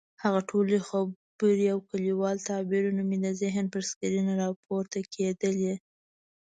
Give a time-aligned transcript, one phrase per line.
[0.23, 5.73] هغه ټولې خبرې او کلیوال تعبیرونه مې د ذهن پر سکرین راپورته کېدلې.